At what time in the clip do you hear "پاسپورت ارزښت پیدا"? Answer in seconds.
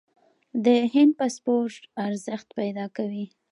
1.19-2.85